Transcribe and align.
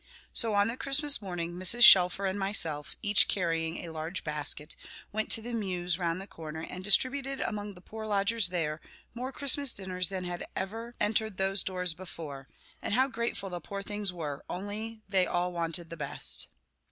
So 0.33 0.55
on 0.55 0.67
the 0.67 0.77
Christmas 0.77 1.21
morning 1.21 1.53
Mrs. 1.53 1.83
Shelfer 1.83 2.25
and 2.25 2.39
myself, 2.39 2.95
each 3.03 3.27
carrying 3.27 3.77
a 3.85 3.91
large 3.93 4.23
basket, 4.23 4.75
went 5.11 5.29
to 5.33 5.43
the 5.43 5.53
mews 5.53 5.99
round 5.99 6.19
the 6.19 6.25
corner, 6.25 6.65
and 6.67 6.83
distributed 6.83 7.39
among 7.39 7.75
the 7.75 7.81
poor 7.81 8.07
lodgers 8.07 8.49
there, 8.49 8.81
more 9.13 9.31
Christmas 9.31 9.75
dinners 9.75 10.09
than 10.09 10.23
had 10.23 10.43
ever 10.55 10.95
entered 10.99 11.37
those 11.37 11.61
doors 11.61 11.93
before; 11.93 12.47
and 12.81 12.95
how 12.95 13.07
grateful 13.09 13.51
the 13.51 13.61
poor 13.61 13.83
things 13.83 14.11
were, 14.11 14.43
only 14.49 15.03
they 15.07 15.27
all 15.27 15.53
wanted 15.53 15.91
the 15.91 15.97
best. 15.97 16.47